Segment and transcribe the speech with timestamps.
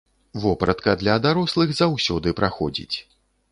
[0.45, 2.97] Вопратка для дарослых заўсёды праходзіць.